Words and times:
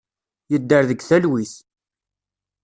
Yedder 0.51 0.83
deg 0.89 0.99
talwit. 1.07 1.53